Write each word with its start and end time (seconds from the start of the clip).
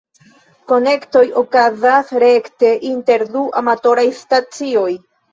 Konektoj 0.69 1.19
okazas 1.41 2.09
rekte 2.23 2.71
inter 2.91 3.25
du 3.35 3.43
amatoraj 3.61 4.07
stacioj. 4.23 4.87